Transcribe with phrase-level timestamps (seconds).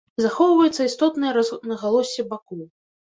[0.23, 2.65] Захоўваюцца істотныя рознагалоссі бакоў.